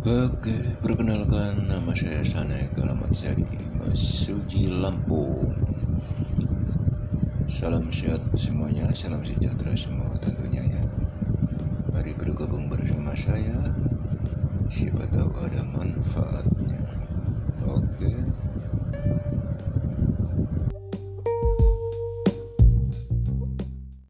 Oke, 0.00 0.56
perkenalkan 0.80 1.68
nama 1.68 1.92
saya 1.92 2.24
Sane 2.24 2.72
Kalamat 2.72 3.12
Sari 3.12 3.44
Suji 3.92 4.72
Lampung 4.72 5.52
Salam 7.44 7.92
sehat 7.92 8.24
semuanya, 8.32 8.88
salam 8.96 9.20
sejahtera 9.20 9.76
semua 9.76 10.08
tentunya 10.16 10.64
ya. 10.64 10.80
Mari 11.92 12.16
bergabung 12.16 12.72
bersama 12.72 13.12
saya 13.12 13.60
Siapa 14.72 15.04
tahu 15.12 15.19